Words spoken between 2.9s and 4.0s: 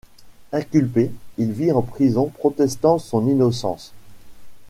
de son innocence.